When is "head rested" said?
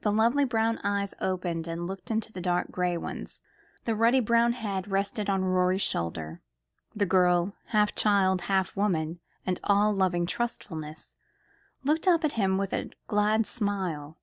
4.54-5.30